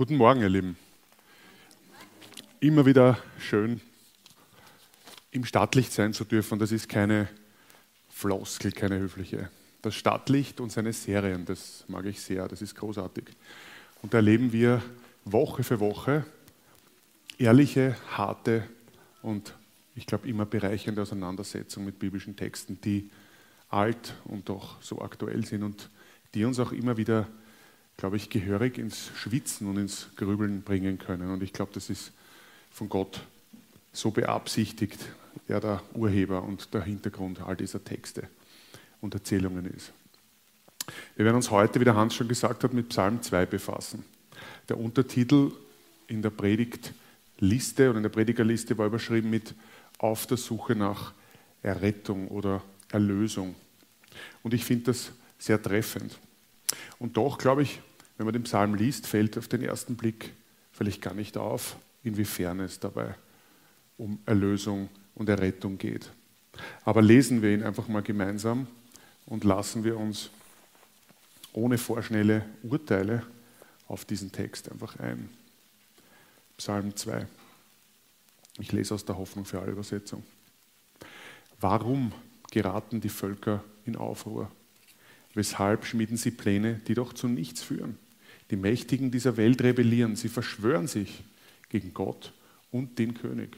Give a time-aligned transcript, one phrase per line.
[0.00, 0.78] Guten Morgen, ihr Lieben.
[2.58, 3.82] Immer wieder schön,
[5.30, 6.58] im Stadtlicht sein zu dürfen.
[6.58, 7.28] Das ist keine
[8.08, 9.50] Floskel, keine höfliche.
[9.82, 13.24] Das Stadtlicht und seine Serien, das mag ich sehr, das ist großartig.
[14.00, 14.82] Und da erleben wir
[15.26, 16.24] Woche für Woche
[17.36, 18.66] ehrliche, harte
[19.20, 19.54] und
[19.94, 23.10] ich glaube immer bereichernde Auseinandersetzungen mit biblischen Texten, die
[23.68, 25.90] alt und doch so aktuell sind und
[26.32, 27.28] die uns auch immer wieder
[28.00, 31.30] glaube ich, gehörig ins Schwitzen und ins Grübeln bringen können.
[31.30, 32.12] Und ich glaube, das ist
[32.70, 33.20] von Gott
[33.92, 34.98] so beabsichtigt,
[35.48, 38.26] der der Urheber und der Hintergrund all dieser Texte
[39.02, 39.92] und Erzählungen ist.
[41.14, 44.02] Wir werden uns heute, wie der Hans schon gesagt hat, mit Psalm 2 befassen.
[44.70, 45.52] Der Untertitel
[46.06, 49.54] in der Predigtliste oder in der Predigerliste war überschrieben mit
[49.98, 51.12] Auf der Suche nach
[51.62, 53.54] Errettung oder Erlösung.
[54.42, 56.18] Und ich finde das sehr treffend.
[56.98, 57.80] Und doch, glaube ich,
[58.20, 60.34] wenn man den Psalm liest, fällt auf den ersten Blick
[60.72, 63.14] vielleicht gar nicht auf, inwiefern es dabei
[63.96, 66.12] um Erlösung und Errettung geht.
[66.84, 68.66] Aber lesen wir ihn einfach mal gemeinsam
[69.24, 70.28] und lassen wir uns
[71.54, 73.22] ohne vorschnelle Urteile
[73.88, 75.30] auf diesen Text einfach ein.
[76.58, 77.26] Psalm 2.
[78.58, 80.22] Ich lese aus der Hoffnung für alle Übersetzung.
[81.58, 82.12] Warum
[82.50, 84.50] geraten die Völker in Aufruhr?
[85.32, 87.96] Weshalb schmieden sie Pläne, die doch zu nichts führen?
[88.50, 91.22] Die Mächtigen dieser Welt rebellieren, sie verschwören sich
[91.68, 92.32] gegen Gott
[92.72, 93.56] und den König,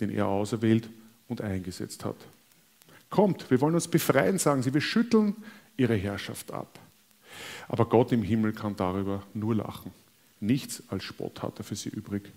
[0.00, 0.88] den er auserwählt
[1.28, 2.16] und eingesetzt hat.
[3.10, 5.36] Kommt, wir wollen uns befreien, sagen sie, wir schütteln
[5.76, 6.78] ihre Herrschaft ab.
[7.68, 9.92] Aber Gott im Himmel kann darüber nur lachen.
[10.40, 12.32] Nichts als Spott hat er für sie übrig.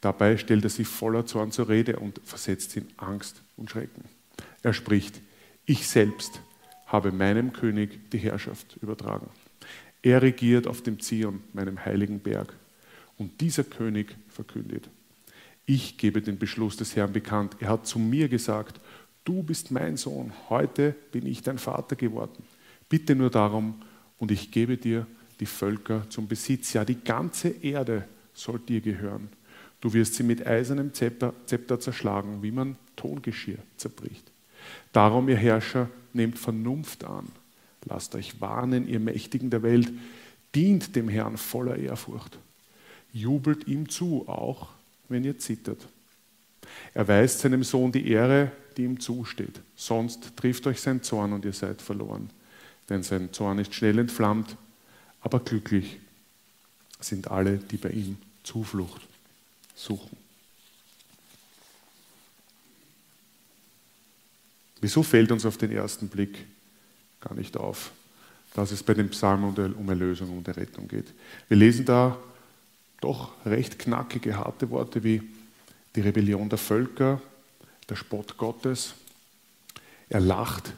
[0.00, 4.04] Dabei stellt er sie voller Zorn zur Rede und versetzt sie in Angst und Schrecken.
[4.62, 5.20] Er spricht,
[5.64, 6.40] ich selbst
[6.86, 9.28] habe meinem König die Herrschaft übertragen.
[10.02, 12.54] Er regiert auf dem Zion, meinem heiligen Berg.
[13.18, 14.88] Und dieser König verkündet,
[15.64, 17.56] ich gebe den Beschluss des Herrn bekannt.
[17.60, 18.80] Er hat zu mir gesagt,
[19.24, 22.42] du bist mein Sohn, heute bin ich dein Vater geworden.
[22.88, 23.80] Bitte nur darum
[24.18, 25.06] und ich gebe dir
[25.38, 26.72] die Völker zum Besitz.
[26.72, 29.28] Ja, die ganze Erde soll dir gehören.
[29.80, 34.30] Du wirst sie mit eisernem Zepter, Zepter zerschlagen, wie man Tongeschirr zerbricht.
[34.92, 37.28] Darum, ihr Herrscher, nehmt Vernunft an
[37.84, 39.92] Lasst euch warnen, ihr Mächtigen der Welt,
[40.54, 42.38] dient dem Herrn voller Ehrfurcht.
[43.12, 44.68] Jubelt ihm zu, auch
[45.08, 45.88] wenn ihr zittert.
[46.94, 49.60] Er weist seinem Sohn die Ehre, die ihm zusteht.
[49.76, 52.30] Sonst trifft euch sein Zorn und ihr seid verloren.
[52.88, 54.56] Denn sein Zorn ist schnell entflammt,
[55.20, 55.98] aber glücklich
[57.00, 59.02] sind alle, die bei ihm Zuflucht
[59.74, 60.16] suchen.
[64.80, 66.44] Wieso fällt uns auf den ersten Blick
[67.22, 67.92] gar nicht auf,
[68.54, 71.06] dass es bei dem Psalm um Erlösung und Errettung geht.
[71.48, 72.18] Wir lesen da
[73.00, 75.22] doch recht knackige, harte Worte wie
[75.96, 77.20] die Rebellion der Völker,
[77.88, 78.94] der Spott Gottes.
[80.08, 80.72] Er lacht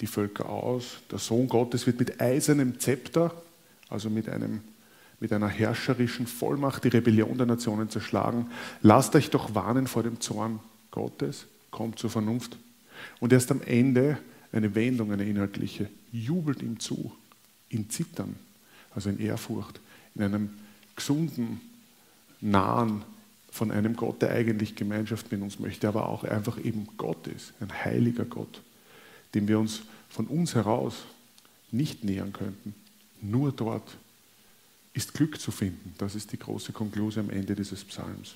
[0.00, 0.98] die Völker aus.
[1.10, 3.32] Der Sohn Gottes wird mit eisernem Zepter,
[3.88, 4.60] also mit, einem,
[5.18, 8.50] mit einer herrscherischen Vollmacht, die Rebellion der Nationen zerschlagen.
[8.82, 10.60] Lasst euch doch warnen vor dem Zorn
[10.90, 12.56] Gottes, kommt zur Vernunft.
[13.18, 14.18] Und erst am Ende
[14.52, 17.12] eine Wendung, eine inhaltliche, jubelt ihm zu,
[17.68, 18.36] in Zittern,
[18.94, 19.80] also in Ehrfurcht,
[20.14, 20.50] in einem
[20.96, 21.60] gesunden,
[22.40, 23.02] nahen
[23.50, 27.52] von einem Gott, der eigentlich Gemeinschaft mit uns möchte, aber auch einfach eben Gott ist,
[27.60, 28.62] ein heiliger Gott,
[29.34, 31.04] dem wir uns von uns heraus
[31.70, 32.74] nicht nähern könnten.
[33.20, 33.96] Nur dort
[34.92, 35.94] ist Glück zu finden.
[35.98, 38.34] Das ist die große Konklusion am Ende dieses Psalms.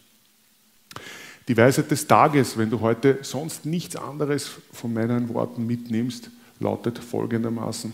[1.47, 6.99] Die Weisheit des Tages, wenn du heute sonst nichts anderes von meinen Worten mitnimmst, lautet
[6.99, 7.93] folgendermaßen.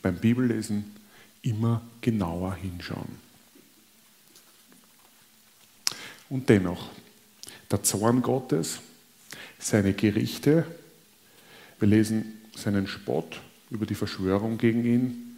[0.00, 0.96] Beim Bibellesen
[1.42, 3.26] immer genauer hinschauen.
[6.28, 6.90] Und dennoch,
[7.70, 8.80] der Zorn Gottes,
[9.58, 10.64] seine Gerichte,
[11.78, 13.40] wir lesen seinen Spott
[13.70, 15.36] über die Verschwörung gegen ihn,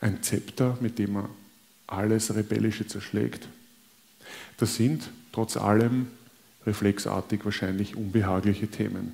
[0.00, 1.30] ein Zepter, mit dem er
[1.86, 3.48] alles Rebellische zerschlägt.
[4.56, 6.08] Das sind trotz allem
[6.66, 9.12] reflexartig wahrscheinlich unbehagliche Themen.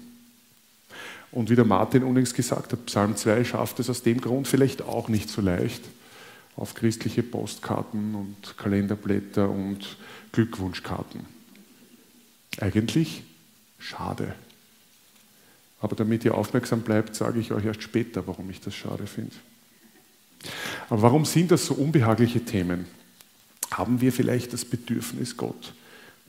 [1.30, 4.82] Und wie der Martin unlängst gesagt hat, Psalm 2 schafft es aus dem Grund vielleicht
[4.82, 5.82] auch nicht so leicht,
[6.56, 9.96] auf christliche Postkarten und Kalenderblätter und
[10.30, 11.26] Glückwunschkarten.
[12.60, 13.24] Eigentlich
[13.78, 14.34] schade.
[15.80, 19.34] Aber damit ihr aufmerksam bleibt, sage ich euch erst später, warum ich das schade finde.
[20.88, 22.86] Aber warum sind das so unbehagliche Themen?
[23.72, 25.74] Haben wir vielleicht das Bedürfnis, Gott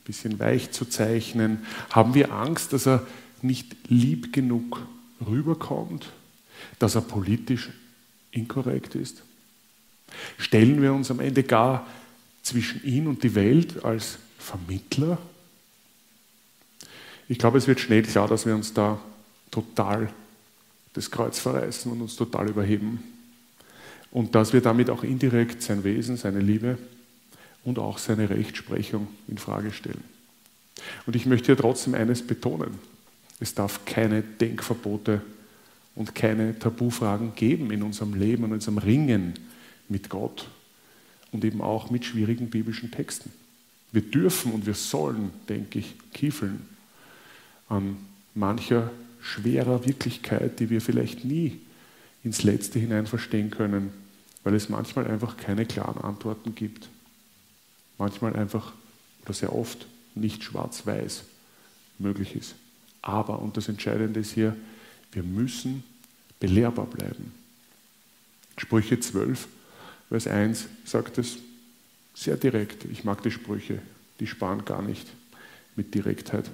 [0.06, 1.66] bisschen weich zu zeichnen?
[1.90, 3.06] Haben wir Angst, dass er
[3.42, 4.82] nicht lieb genug
[5.26, 6.08] rüberkommt,
[6.80, 7.70] dass er politisch
[8.32, 9.24] inkorrekt ist?
[10.38, 11.86] Stellen wir uns am Ende gar
[12.42, 15.18] zwischen ihn und die Welt als Vermittler.
[17.28, 19.00] Ich glaube, es wird schnell klar, dass wir uns da
[19.50, 20.14] total
[20.94, 23.04] das Kreuz verreißen und uns total überheben.
[24.12, 26.78] Und dass wir damit auch indirekt sein Wesen, seine Liebe
[27.66, 30.04] und auch seine Rechtsprechung in Frage stellen.
[31.06, 32.80] Und ich möchte hier trotzdem eines betonen.
[33.40, 35.22] Es darf keine Denkverbote
[35.96, 39.34] und keine Tabufragen geben in unserem Leben und in unserem Ringen
[39.90, 40.48] mit Gott
[41.32, 43.32] und eben auch mit schwierigen biblischen Texten.
[43.92, 46.62] Wir dürfen und wir sollen, denke ich, kiefeln
[47.68, 47.98] an
[48.36, 48.92] mancher
[49.22, 51.60] schwerer Wirklichkeit, die wir vielleicht nie
[52.24, 53.92] ins Letzte hinein verstehen können,
[54.44, 56.90] weil es manchmal einfach keine klaren Antworten gibt.
[57.98, 58.74] Manchmal einfach
[59.24, 61.24] oder sehr oft nicht schwarz-weiß
[62.00, 62.56] möglich ist.
[63.02, 64.56] Aber, und das Entscheidende ist hier,
[65.12, 65.84] wir müssen
[66.40, 67.32] belehrbar bleiben.
[68.58, 69.48] Sprüche 12,
[70.10, 71.38] Vers 1 sagt es
[72.14, 72.86] sehr direkt.
[72.86, 73.80] Ich mag die Sprüche,
[74.20, 75.08] die sparen gar nicht
[75.76, 76.50] mit Direktheit.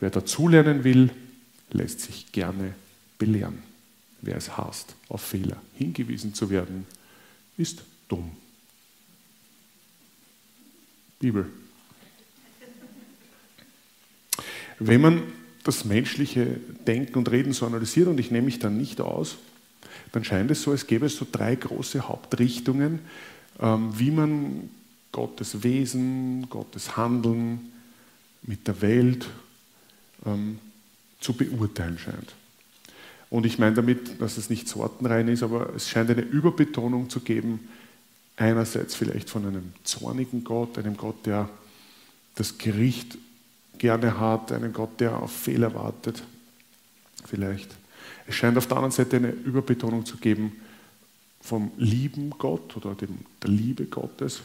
[0.00, 1.10] Wer dazulernen will,
[1.70, 2.74] lässt sich gerne
[3.18, 3.62] belehren.
[4.22, 6.86] Wer es hasst, auf Fehler hingewiesen zu werden,
[7.56, 8.30] ist dumm.
[11.18, 11.46] Bibel.
[14.78, 15.22] Wenn man
[15.64, 19.36] das menschliche Denken und Reden so analysiert, und ich nehme mich dann nicht aus,
[20.12, 23.00] dann scheint es so, als gäbe es so drei große Hauptrichtungen,
[23.60, 24.70] ähm, wie man
[25.12, 27.72] Gottes Wesen, Gottes Handeln
[28.42, 29.26] mit der Welt
[30.24, 30.58] ähm,
[31.20, 32.34] zu beurteilen scheint.
[33.28, 37.20] Und ich meine damit, dass es nicht sortenrein ist, aber es scheint eine Überbetonung zu
[37.20, 37.68] geben,
[38.36, 41.48] einerseits vielleicht von einem zornigen Gott, einem Gott, der
[42.34, 43.16] das Gericht
[43.78, 46.22] gerne hat, einen Gott, der auf Fehler wartet,
[47.24, 47.74] vielleicht.
[48.26, 50.52] Es scheint auf der anderen Seite eine Überbetonung zu geben
[51.40, 54.40] vom lieben Gott oder dem, der Liebe Gottes.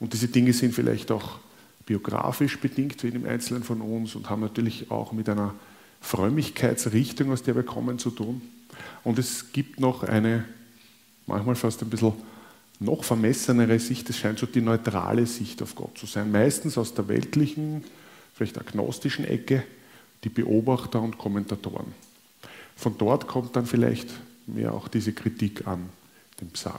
[0.00, 1.38] Und diese Dinge sind vielleicht auch
[1.84, 5.54] biografisch bedingt wie in dem Einzelnen von uns und haben natürlich auch mit einer
[6.00, 8.40] Frömmigkeitsrichtung, aus der wir kommen, zu tun.
[9.04, 10.44] Und es gibt noch eine,
[11.26, 12.12] manchmal fast ein bisschen
[12.80, 16.30] noch vermessenere Sicht, es scheint so die neutrale Sicht auf Gott zu sein.
[16.30, 17.84] Meistens aus der weltlichen,
[18.34, 19.64] vielleicht agnostischen Ecke,
[20.24, 21.92] die Beobachter und Kommentatoren.
[22.76, 24.08] Von dort kommt dann vielleicht
[24.46, 25.88] mehr auch diese Kritik an,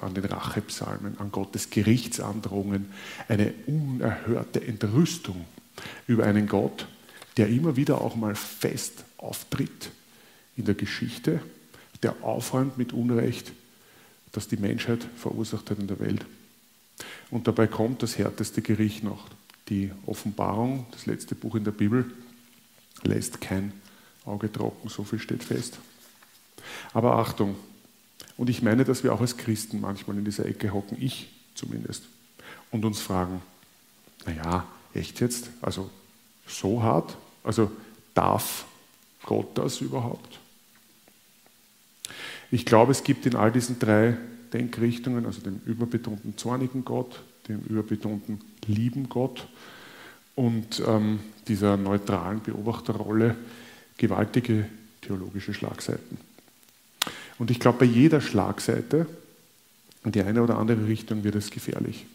[0.02, 2.92] an den Rachepsalmen, an Gottes Gerichtsandrohungen,
[3.28, 5.46] eine unerhörte Entrüstung
[6.08, 6.88] über einen Gott,
[7.38, 9.92] der immer wieder auch mal fest auftritt
[10.56, 11.42] in der Geschichte,
[12.04, 13.52] der aufräumt mit Unrecht,
[14.32, 16.26] das die Menschheit verursacht hat in der Welt.
[17.32, 19.28] Und dabei kommt das härteste Gericht noch.
[19.70, 22.12] Die Offenbarung, das letzte Buch in der Bibel,
[23.04, 23.72] lässt kein
[24.26, 25.80] Auge trocken, so viel steht fest.
[26.94, 27.56] Aber Achtung,
[28.38, 32.04] und ich meine, dass wir auch als Christen manchmal in dieser Ecke hocken, ich zumindest,
[32.72, 33.42] und uns fragen,
[34.26, 35.50] naja, echt jetzt?
[35.62, 35.90] Also
[36.48, 37.18] so hart?
[37.44, 37.72] Also
[38.14, 38.66] darf
[39.24, 40.40] Gott das überhaupt?
[42.52, 44.18] Ich glaube, es gibt in all diesen drei
[44.54, 49.48] Denkrichtungen, also dem überbetonten zornigen Gott, dem überbetonten lieben Gott
[50.36, 53.36] und ähm, dieser neutralen Beobachterrolle,
[53.98, 54.66] gewaltige
[55.02, 56.18] theologische Schlagseiten.
[57.38, 59.06] Und ich glaube, bei jeder Schlagseite,
[60.04, 62.06] in die eine oder andere Richtung, wird es gefährlich.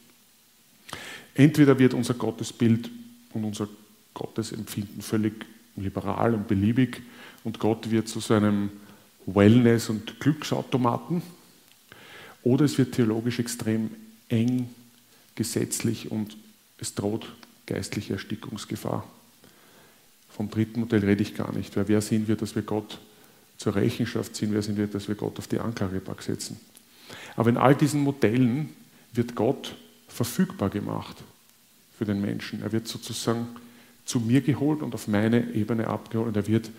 [1.35, 2.91] Entweder wird unser Gottesbild
[3.33, 3.69] und unser
[4.15, 5.35] Gottesempfinden völlig
[5.77, 7.03] liberal und beliebig
[7.43, 8.71] und Gott wird zu seinem
[9.27, 11.23] Wellness- und Glücksautomaten,
[12.43, 13.91] oder es wird theologisch extrem
[14.29, 14.69] eng,
[15.35, 16.37] gesetzlich und
[16.79, 17.33] es droht
[17.67, 19.09] geistliche Erstickungsgefahr.
[20.29, 22.99] Vom dritten Modell rede ich gar nicht, weil wer sind wir, dass wir Gott
[23.57, 26.59] zur Rechenschaft ziehen, wer sind wir, dass wir Gott auf die Anklagebank setzen.
[27.37, 28.71] Aber in all diesen Modellen
[29.13, 29.77] wird Gott
[30.09, 31.23] verfügbar gemacht
[31.97, 32.63] für den Menschen.
[32.63, 33.47] Er wird sozusagen
[34.05, 36.71] zu mir geholt und auf meine Ebene abgeholt und er wird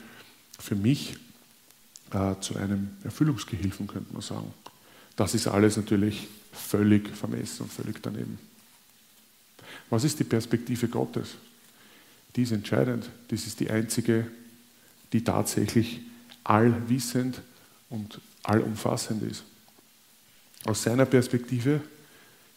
[0.59, 1.15] für mich
[2.11, 4.53] äh, zu einem Erfüllungsgehilfen, könnte man sagen.
[5.15, 8.37] Das ist alles natürlich völlig vermessen und völlig daneben.
[9.89, 11.35] Was ist die Perspektive Gottes?
[12.35, 13.09] Die ist entscheidend.
[13.29, 14.27] Das ist die einzige,
[15.13, 16.01] die tatsächlich
[16.43, 17.41] allwissend
[17.89, 19.43] und allumfassend ist.
[20.65, 21.81] Aus seiner Perspektive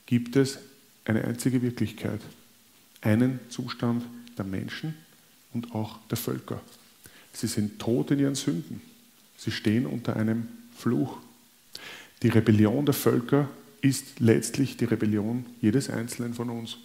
[0.07, 0.59] gibt es
[1.05, 2.21] eine einzige Wirklichkeit,
[3.01, 4.05] einen Zustand
[4.37, 4.95] der Menschen
[5.53, 6.61] und auch der Völker.
[7.33, 8.81] Sie sind tot in ihren Sünden.
[9.39, 11.17] Sie stehen unter einem Fluch.
[12.23, 13.49] Die Rebellion der Völker
[13.81, 16.77] ist letztlich die Rebellion jedes Einzelnen von uns.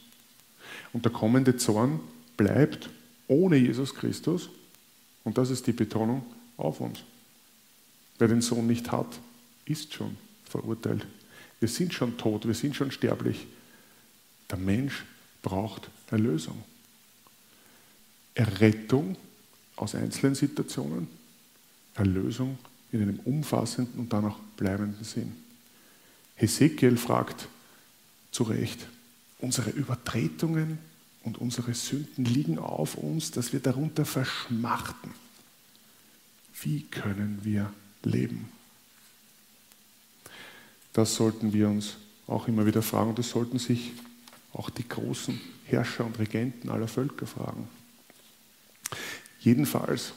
[0.94, 2.00] Und der kommende Zorn
[2.38, 2.90] bleibt
[3.28, 4.50] ohne Jesus Christus,
[5.24, 6.24] und das ist die Betonung,
[6.58, 7.00] auf uns.
[8.20, 9.20] Wer den Sohn nicht hat,
[9.66, 11.08] ist schon verurteilt.
[11.60, 13.48] Wir sind schon tot, wir sind schon sterblich.
[14.52, 15.04] Der Mensch
[15.42, 16.64] braucht Erlösung.
[18.36, 19.16] Errettung
[19.76, 21.08] aus einzelnen Situationen,
[21.96, 22.58] Erlösung
[22.92, 25.36] in einem umfassenden und dann auch bleibenden Sinn.
[26.36, 27.48] Hesekiel fragt
[28.32, 28.88] zu Recht,
[29.40, 30.80] unsere Übertretungen
[31.24, 35.12] und unsere Sünden liegen auf uns, dass wir darunter verschmachten.
[36.62, 37.72] Wie können wir
[38.04, 38.50] leben?
[40.94, 41.98] Das sollten wir uns
[42.28, 43.92] auch immer wieder fragen das sollten sich
[44.54, 47.68] auch die großen Herrscher und Regenten aller Völker fragen.
[49.40, 50.14] Jedenfalls,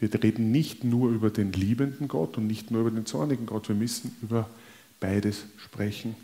[0.00, 3.68] wir reden nicht nur über den liebenden Gott und nicht nur über den zornigen Gott,
[3.68, 4.48] wir müssen über
[5.00, 6.14] beides sprechen.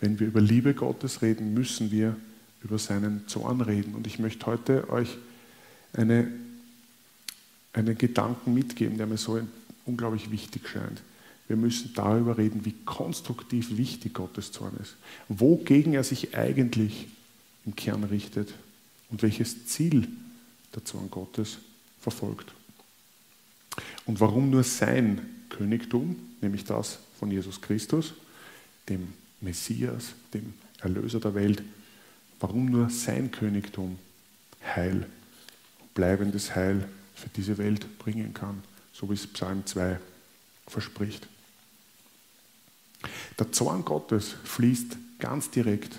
[0.00, 2.16] Wenn wir über Liebe Gottes reden, müssen wir
[2.64, 3.94] über seinen Zorn reden.
[3.94, 5.16] Und ich möchte heute euch
[5.92, 6.30] eine,
[7.72, 9.40] einen Gedanken mitgeben, der mir so
[9.84, 11.02] unglaublich wichtig scheint.
[11.48, 14.96] Wir müssen darüber reden, wie konstruktiv wichtig Gottes Zorn ist,
[15.28, 17.08] wogegen er sich eigentlich
[17.66, 18.54] im Kern richtet
[19.10, 20.08] und welches Ziel
[20.74, 21.58] der Zorn Gottes
[22.00, 22.52] verfolgt.
[24.06, 28.14] Und warum nur sein Königtum, nämlich das von Jesus Christus,
[28.88, 31.62] dem Messias, dem Erlöser der Welt,
[32.40, 33.98] warum nur sein Königtum
[34.64, 35.06] Heil,
[35.94, 39.98] bleibendes Heil für diese Welt bringen kann, so wie es Psalm 2
[40.66, 41.28] verspricht.
[43.38, 45.98] Der Zorn Gottes fließt ganz direkt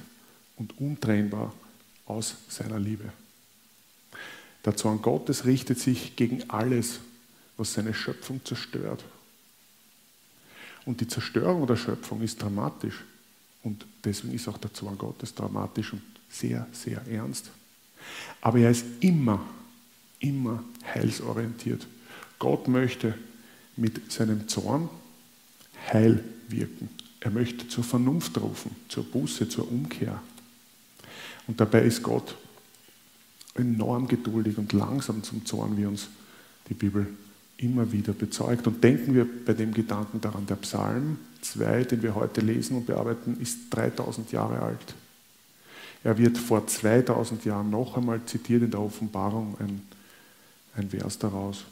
[0.58, 1.54] und untrennbar
[2.06, 3.12] aus seiner Liebe.
[4.66, 7.00] Der Zorn Gottes richtet sich gegen alles,
[7.58, 9.04] was seine Schöpfung zerstört.
[10.86, 13.04] Und die Zerstörung der Schöpfung ist dramatisch.
[13.64, 17.50] Und deswegen ist auch der Zorn Gottes dramatisch und sehr, sehr ernst.
[18.42, 19.46] Aber er ist immer,
[20.20, 21.88] immer heilsorientiert.
[22.40, 23.18] Gott möchte
[23.78, 24.90] mit seinem Zorn
[25.92, 26.90] Heil wirken.
[27.20, 30.22] Er möchte zur Vernunft rufen, zur Buße, zur Umkehr.
[31.48, 32.36] Und dabei ist Gott
[33.56, 36.08] enorm geduldig und langsam zum Zorn, wie uns
[36.70, 37.08] die Bibel
[37.58, 38.68] immer wieder bezeugt.
[38.68, 42.86] Und denken wir bei dem Gedanken daran, der Psalm 2, den wir heute lesen und
[42.86, 44.96] bearbeiten, ist 3000 Jahre alt.
[46.04, 49.82] Er wird vor 2000 Jahren noch einmal zitiert in der Offenbarung, ein,
[50.76, 51.64] ein Vers daraus.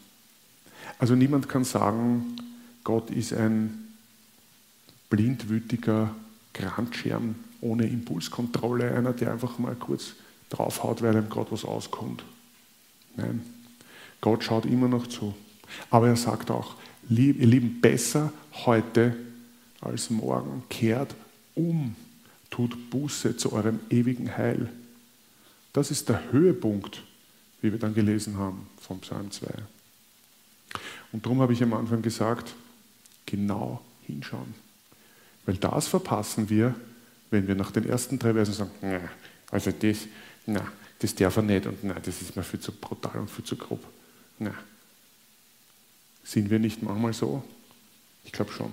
[0.99, 2.37] Also niemand kann sagen,
[2.83, 3.93] Gott ist ein
[5.09, 6.15] blindwütiger
[6.53, 10.13] Grandschirm ohne Impulskontrolle, einer, der einfach mal kurz
[10.49, 12.23] draufhaut, weil ihm gerade was auskommt.
[13.15, 13.41] Nein,
[14.19, 15.33] Gott schaut immer noch zu.
[15.89, 16.75] Aber er sagt auch,
[17.09, 18.31] ihr Lieben, besser
[18.65, 19.15] heute
[19.81, 20.63] als morgen.
[20.69, 21.15] Kehrt
[21.55, 21.95] um,
[22.49, 24.69] tut Buße zu eurem ewigen Heil.
[25.73, 27.03] Das ist der Höhepunkt,
[27.61, 29.47] wie wir dann gelesen haben vom Psalm 2.
[31.11, 32.53] Und darum habe ich am Anfang gesagt,
[33.25, 34.53] genau hinschauen.
[35.45, 36.75] Weil das verpassen wir,
[37.29, 39.09] wenn wir nach den ersten drei Versen sagen,
[39.49, 39.99] also das,
[40.45, 40.65] na,
[40.99, 43.55] das darf er nicht und nein, das ist mir viel zu brutal und viel zu
[43.55, 43.83] grob.
[44.39, 44.53] Na.
[46.23, 47.43] Sind wir nicht manchmal so?
[48.23, 48.71] Ich glaube schon.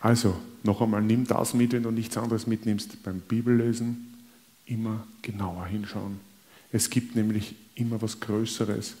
[0.00, 3.02] Also, noch einmal, nimm das mit, wenn du nichts anderes mitnimmst.
[3.02, 4.14] Beim Bibellesen
[4.66, 6.20] immer genauer hinschauen.
[6.70, 8.94] Es gibt nämlich immer was Größeres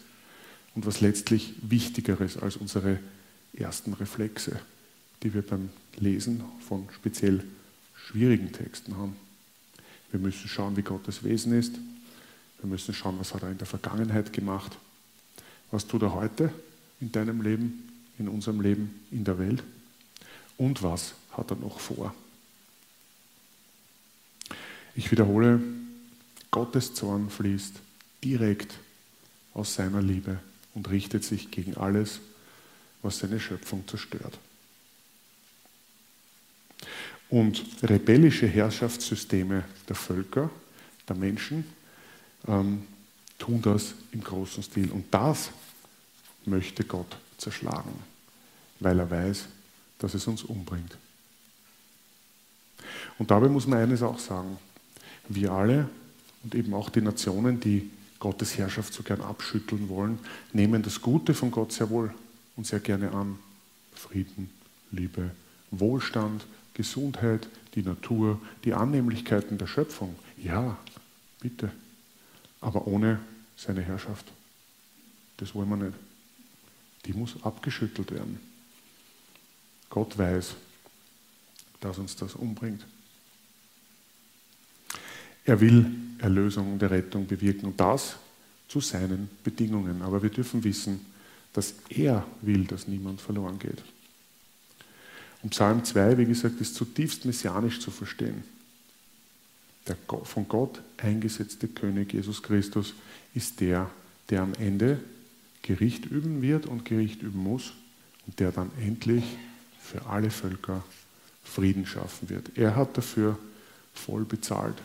[0.74, 2.98] und was letztlich Wichtigeres als unsere
[3.54, 4.60] ersten Reflexe
[5.22, 7.42] die wir beim Lesen von speziell
[7.94, 9.16] schwierigen Texten haben.
[10.10, 11.74] Wir müssen schauen, wie Gottes Wesen ist.
[12.60, 14.76] Wir müssen schauen, was hat er in der Vergangenheit gemacht.
[15.70, 16.52] Was tut er heute
[17.00, 19.62] in deinem Leben, in unserem Leben, in der Welt?
[20.56, 22.14] Und was hat er noch vor?
[24.94, 25.60] Ich wiederhole,
[26.50, 27.76] Gottes Zorn fließt
[28.24, 28.78] direkt
[29.54, 30.40] aus seiner Liebe
[30.74, 32.20] und richtet sich gegen alles,
[33.02, 34.38] was seine Schöpfung zerstört.
[37.30, 40.50] Und rebellische Herrschaftssysteme der Völker,
[41.08, 41.64] der Menschen,
[42.46, 42.82] ähm,
[43.38, 44.90] tun das im großen Stil.
[44.90, 45.50] Und das
[46.44, 47.92] möchte Gott zerschlagen,
[48.80, 49.46] weil er weiß,
[49.98, 50.96] dass es uns umbringt.
[53.18, 54.58] Und dabei muss man eines auch sagen.
[55.28, 55.88] Wir alle
[56.42, 60.18] und eben auch die Nationen, die Gottes Herrschaft so gern abschütteln wollen,
[60.52, 62.12] nehmen das Gute von Gott sehr wohl
[62.56, 63.38] und sehr gerne an.
[63.94, 64.50] Frieden,
[64.90, 65.30] Liebe,
[65.70, 70.14] Wohlstand, Gesundheit, die Natur, die Annehmlichkeiten der Schöpfung.
[70.36, 70.76] Ja,
[71.40, 71.70] bitte.
[72.60, 73.20] Aber ohne
[73.56, 74.26] seine Herrschaft.
[75.36, 75.98] Das wollen wir nicht.
[77.04, 78.40] Die muss abgeschüttelt werden.
[79.90, 80.54] Gott weiß,
[81.80, 82.84] dass uns das umbringt.
[85.44, 88.16] Er will Erlösung und Errettung bewirken und das
[88.68, 90.02] zu seinen Bedingungen.
[90.02, 91.00] Aber wir dürfen wissen,
[91.52, 93.82] dass er will, dass niemand verloren geht.
[95.42, 98.44] Und Psalm 2, wie gesagt, ist zutiefst messianisch zu verstehen.
[99.88, 102.94] Der von Gott eingesetzte König Jesus Christus
[103.34, 103.90] ist der,
[104.28, 105.00] der am Ende
[105.62, 107.72] Gericht üben wird und Gericht üben muss
[108.26, 109.24] und der dann endlich
[109.80, 110.84] für alle Völker
[111.42, 112.56] Frieden schaffen wird.
[112.56, 113.38] Er hat dafür
[113.94, 114.76] voll bezahlt.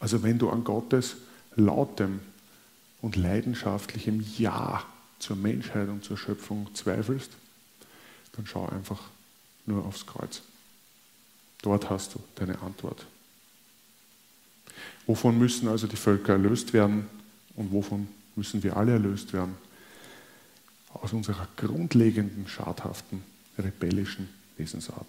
[0.00, 1.16] Also wenn du an Gottes
[1.54, 2.20] lautem
[3.00, 4.84] und leidenschaftlichem Ja
[5.18, 7.30] zur Menschheit und zur Schöpfung zweifelst,
[8.32, 9.02] dann schau einfach
[9.66, 10.42] nur aufs Kreuz.
[11.62, 13.06] Dort hast du deine Antwort.
[15.10, 17.04] Wovon müssen also die Völker erlöst werden
[17.56, 19.56] und wovon müssen wir alle erlöst werden?
[20.94, 23.24] Aus unserer grundlegenden, schadhaften,
[23.58, 25.08] rebellischen Wesensart.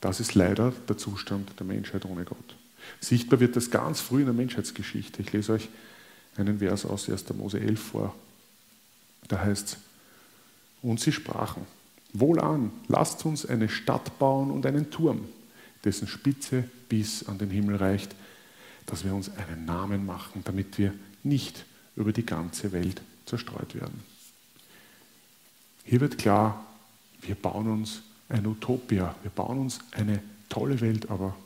[0.00, 2.54] Das ist leider der Zustand der Menschheit ohne Gott.
[3.00, 5.22] Sichtbar wird das ganz früh in der Menschheitsgeschichte.
[5.22, 5.68] Ich lese euch
[6.36, 7.34] einen Vers aus 1.
[7.34, 8.14] Mose 11 vor.
[9.26, 9.76] Da heißt es,
[10.82, 11.66] und sie sprachen,
[12.12, 15.26] wohlan, lasst uns eine Stadt bauen und einen Turm,
[15.84, 18.14] dessen Spitze bis an den Himmel reicht,
[18.88, 20.92] dass wir uns einen Namen machen, damit wir
[21.22, 21.64] nicht
[21.94, 24.02] über die ganze Welt zerstreut werden.
[25.84, 26.64] Hier wird klar,
[27.20, 31.36] wir bauen uns eine Utopia, wir bauen uns eine tolle Welt, aber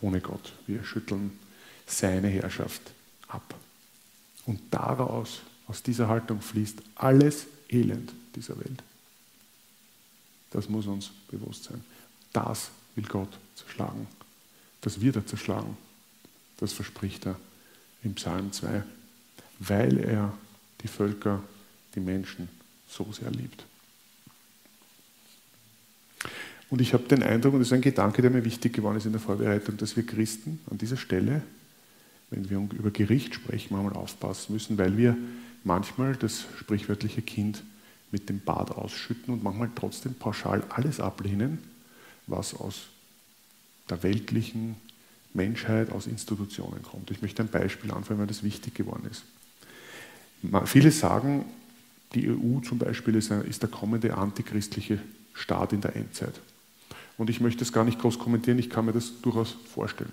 [0.00, 0.52] ohne Gott.
[0.66, 1.38] Wir schütteln
[1.86, 2.82] seine Herrschaft
[3.28, 3.54] ab.
[4.46, 8.82] Und daraus, aus dieser Haltung fließt alles Elend dieser Welt.
[10.50, 11.82] Das muss uns bewusst sein.
[12.32, 14.06] Das will Gott zerschlagen.
[14.80, 15.76] Das wird er zerschlagen.
[16.64, 17.38] Das verspricht er
[18.04, 18.82] im Psalm 2,
[19.58, 20.32] weil er
[20.80, 21.42] die Völker,
[21.94, 22.48] die Menschen
[22.88, 23.66] so sehr liebt.
[26.70, 29.04] Und ich habe den Eindruck, und das ist ein Gedanke, der mir wichtig geworden ist
[29.04, 31.42] in der Vorbereitung, dass wir Christen an dieser Stelle,
[32.30, 35.18] wenn wir über Gericht sprechen, manchmal aufpassen müssen, weil wir
[35.64, 37.62] manchmal das sprichwörtliche Kind
[38.10, 41.58] mit dem Bad ausschütten und manchmal trotzdem pauschal alles ablehnen,
[42.26, 42.86] was aus
[43.90, 44.76] der weltlichen
[45.34, 47.10] Menschheit, aus Institutionen kommt.
[47.10, 49.24] Ich möchte ein Beispiel anführen, weil das wichtig geworden ist.
[50.66, 51.44] Viele sagen,
[52.14, 55.00] die EU zum Beispiel ist, der kommende antichristliche
[55.32, 56.40] Staat in der Endzeit.
[57.18, 60.12] Und ich möchte es gar nicht groß kommentieren, ich kann mir das durchaus vorstellen.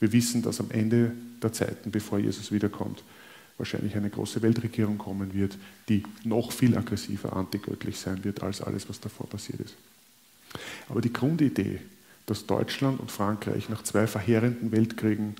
[0.00, 1.12] Wir wissen, dass am Ende
[1.42, 3.02] der Zeiten, bevor Jesus wiederkommt,
[3.56, 5.56] wahrscheinlich eine große Weltregierung kommen wird,
[5.88, 9.74] die noch viel aggressiver antigöttlich sein wird als alles, was davor passiert ist.
[10.88, 11.80] Aber die Grundidee,
[12.26, 15.34] dass Deutschland und Frankreich nach zwei verheerenden Weltkriegen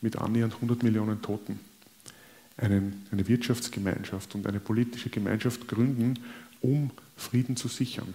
[0.00, 1.58] mit annähernd 100 Millionen Toten
[2.56, 6.18] einen, eine Wirtschaftsgemeinschaft und eine politische Gemeinschaft gründen,
[6.60, 8.14] um Frieden zu sichern.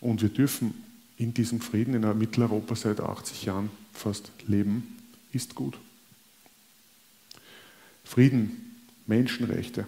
[0.00, 0.74] Und wir dürfen
[1.16, 4.98] in diesem Frieden in Mitteleuropa seit 80 Jahren fast leben,
[5.32, 5.78] ist gut.
[8.04, 8.74] Frieden,
[9.06, 9.86] Menschenrechte,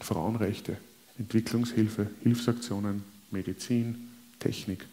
[0.00, 0.76] Frauenrechte,
[1.18, 4.86] Entwicklungshilfe, Hilfsaktionen, Medizin, Technik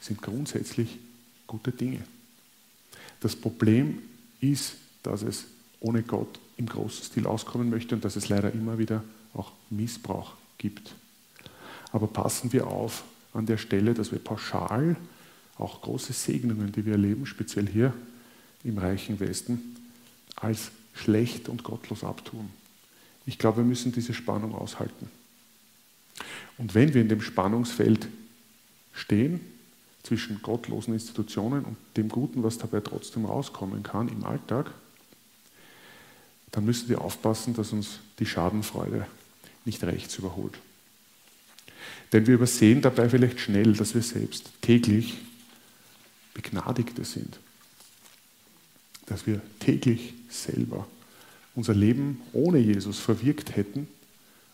[0.00, 0.98] sind grundsätzlich
[1.52, 2.00] gute Dinge.
[3.20, 3.98] Das Problem
[4.40, 5.44] ist, dass es
[5.80, 10.32] ohne Gott im großen Stil auskommen möchte und dass es leider immer wieder auch Missbrauch
[10.56, 10.94] gibt.
[11.92, 14.96] Aber passen wir auf, an der Stelle, dass wir pauschal
[15.58, 17.92] auch große Segnungen, die wir erleben, speziell hier
[18.64, 19.76] im reichen Westen,
[20.36, 22.48] als schlecht und gottlos abtun.
[23.26, 25.10] Ich glaube, wir müssen diese Spannung aushalten.
[26.56, 28.08] Und wenn wir in dem Spannungsfeld
[28.94, 29.40] stehen,
[30.02, 34.70] zwischen gottlosen Institutionen und dem Guten, was dabei trotzdem rauskommen kann im Alltag,
[36.50, 39.06] dann müssen wir aufpassen, dass uns die Schadenfreude
[39.64, 40.58] nicht rechts überholt.
[42.12, 45.18] Denn wir übersehen dabei vielleicht schnell, dass wir selbst täglich
[46.34, 47.38] Begnadigte sind.
[49.06, 50.86] Dass wir täglich selber
[51.54, 53.88] unser Leben ohne Jesus verwirkt hätten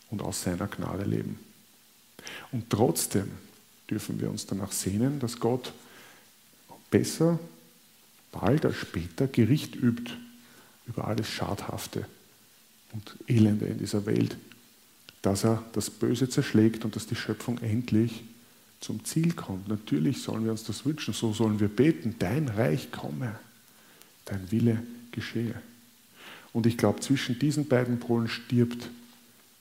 [0.09, 1.39] und aus seiner Gnade leben.
[2.51, 3.29] Und trotzdem
[3.89, 5.73] dürfen wir uns danach sehnen, dass Gott
[6.91, 7.39] besser,
[8.31, 10.13] bald als später Gericht übt
[10.87, 12.05] über alles Schadhafte
[12.93, 14.37] und Elende in dieser Welt
[15.21, 18.23] dass er das Böse zerschlägt und dass die Schöpfung endlich
[18.79, 19.67] zum Ziel kommt.
[19.67, 23.37] Natürlich sollen wir uns das wünschen, so sollen wir beten, dein Reich komme,
[24.25, 25.55] dein Wille geschehe.
[26.53, 28.89] Und ich glaube, zwischen diesen beiden Polen stirbt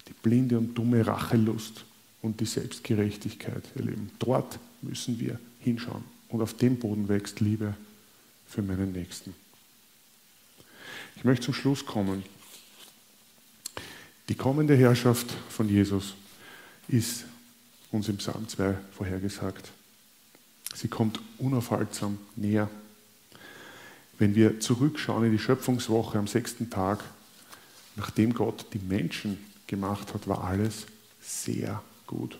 [0.06, 1.84] die blinde und dumme Rachelust
[2.22, 4.10] und die Selbstgerechtigkeit, ihr Leben.
[4.18, 6.04] Dort müssen wir hinschauen.
[6.28, 7.74] Und auf dem Boden wächst Liebe
[8.46, 9.34] für meinen Nächsten.
[11.16, 12.22] Ich möchte zum Schluss kommen.
[14.28, 16.14] Die kommende Herrschaft von Jesus
[16.88, 17.24] ist
[17.90, 19.70] uns im Psalm 2 vorhergesagt.
[20.74, 22.68] Sie kommt unaufhaltsam näher.
[24.18, 27.02] Wenn wir zurückschauen in die Schöpfungswoche am sechsten Tag,
[27.96, 30.86] nachdem Gott die Menschen gemacht hat, war alles
[31.20, 32.36] sehr gut.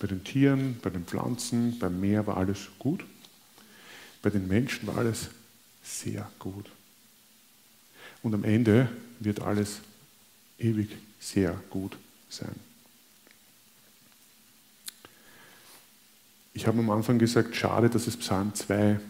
[0.00, 3.04] Bei den Tieren, bei den Pflanzen, beim Meer war alles gut.
[4.22, 5.28] Bei den Menschen war alles
[5.82, 6.70] sehr gut.
[8.22, 8.88] Und am Ende
[9.20, 9.80] wird alles
[10.58, 11.98] ewig sehr gut
[12.30, 12.54] sein.
[16.54, 19.00] Ich habe am Anfang gesagt, schade, dass es Psalm 2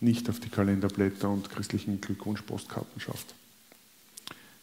[0.00, 3.34] nicht auf die Kalenderblätter und christlichen Glückwunschpostkarten schafft.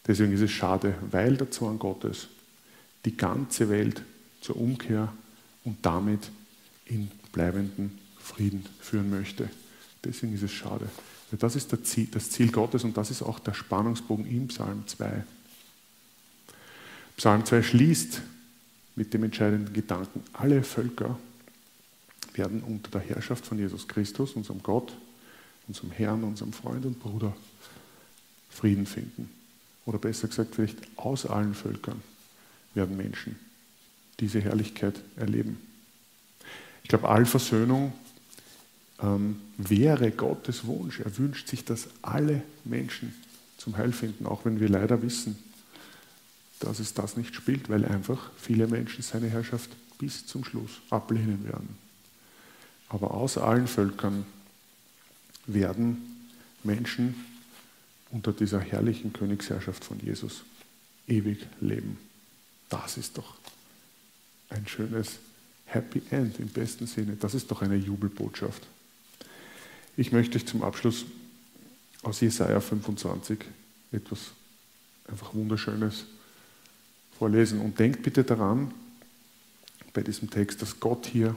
[0.05, 2.27] Deswegen ist es schade, weil der Zorn Gottes
[3.05, 4.03] die ganze Welt
[4.41, 5.11] zur Umkehr
[5.63, 6.29] und damit
[6.85, 9.49] in bleibenden Frieden führen möchte.
[10.03, 10.89] Deswegen ist es schade.
[11.31, 15.23] Das ist das Ziel Gottes und das ist auch der Spannungsbogen im Psalm 2.
[17.17, 18.21] Psalm 2 schließt
[18.95, 21.19] mit dem entscheidenden Gedanken, alle Völker
[22.33, 24.95] werden unter der Herrschaft von Jesus Christus, unserem Gott,
[25.67, 27.35] unserem Herrn, unserem Freund und Bruder,
[28.49, 29.29] Frieden finden.
[29.85, 32.01] Oder besser gesagt, vielleicht aus allen Völkern
[32.73, 33.35] werden Menschen
[34.19, 35.57] diese Herrlichkeit erleben.
[36.83, 37.93] Ich glaube, Allversöhnung
[39.01, 40.99] ähm, wäre Gottes Wunsch.
[40.99, 43.13] Er wünscht sich, dass alle Menschen
[43.57, 45.37] zum Heil finden, auch wenn wir leider wissen,
[46.59, 51.45] dass es das nicht spielt, weil einfach viele Menschen seine Herrschaft bis zum Schluss ablehnen
[51.45, 51.77] werden.
[52.89, 54.25] Aber aus allen Völkern
[55.45, 56.25] werden
[56.63, 57.15] Menschen
[58.11, 60.43] unter dieser herrlichen Königsherrschaft von Jesus
[61.07, 61.97] ewig leben.
[62.69, 63.35] Das ist doch
[64.49, 65.19] ein schönes
[65.65, 67.15] Happy End im besten Sinne.
[67.19, 68.65] Das ist doch eine Jubelbotschaft.
[69.97, 71.05] Ich möchte euch zum Abschluss
[72.03, 73.39] aus Jesaja 25
[73.91, 74.31] etwas
[75.07, 76.05] einfach Wunderschönes
[77.17, 77.59] vorlesen.
[77.59, 78.73] Und denkt bitte daran,
[79.93, 81.35] bei diesem Text, dass Gott hier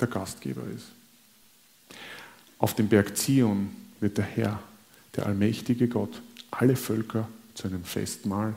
[0.00, 0.86] der Gastgeber ist.
[2.58, 4.62] Auf dem Berg Zion wird der Herr,
[5.16, 8.54] der allmächtige Gott, alle Völker zu einem Festmahl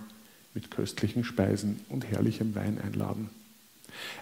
[0.54, 3.30] mit köstlichen Speisen und herrlichem Wein einladen.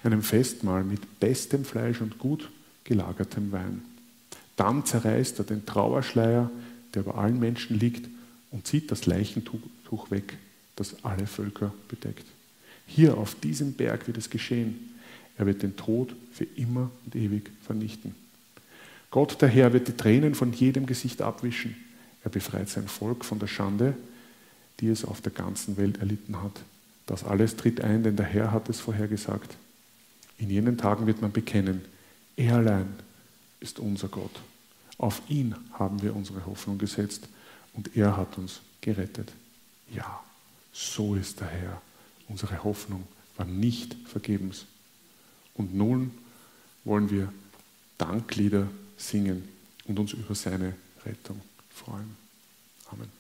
[0.04, 2.50] Einem Festmahl mit bestem Fleisch und gut
[2.84, 3.82] gelagertem Wein.
[4.56, 6.50] Dann zerreißt er den Trauerschleier,
[6.94, 8.08] der über allen Menschen liegt,
[8.52, 9.60] und zieht das Leichentuch
[10.10, 10.38] weg,
[10.78, 12.26] das alle Völker bedeckt.
[12.88, 14.96] Hier auf diesem Berg wird es geschehen.
[15.38, 18.16] Er wird den Tod für immer und ewig vernichten.
[19.12, 21.76] Gott der Herr wird die Tränen von jedem Gesicht abwischen.
[22.24, 23.96] Er befreit sein Volk von der Schande,
[24.80, 26.62] die es auf der ganzen Welt erlitten hat.
[27.06, 29.58] Das alles tritt ein, denn der Herr hat es vorhergesagt.
[30.38, 31.82] In jenen Tagen wird man bekennen,
[32.36, 32.88] er allein
[33.60, 34.42] ist unser Gott.
[34.98, 37.28] Auf ihn haben wir unsere Hoffnung gesetzt
[37.74, 39.32] und er hat uns gerettet.
[39.94, 40.24] Ja,
[40.74, 41.82] so ist der Herr.
[42.28, 44.66] Unsere Hoffnung war nicht vergebens.
[45.54, 46.12] Und nun
[46.84, 47.32] wollen wir
[47.98, 49.48] Danklieder singen
[49.86, 50.74] und uns über seine
[51.06, 51.40] Rettung
[51.70, 52.16] freuen.
[52.92, 53.15] Amen.